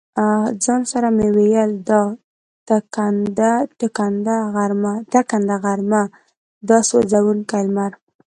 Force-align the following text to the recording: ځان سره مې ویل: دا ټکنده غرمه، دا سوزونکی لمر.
ځان 0.63 0.81
سره 0.91 1.07
مې 1.17 1.27
ویل: 1.35 1.71
دا 3.39 3.51
ټکنده 3.83 4.37
غرمه، 5.63 6.03
دا 6.69 6.77
سوزونکی 6.89 7.61
لمر. 7.67 7.91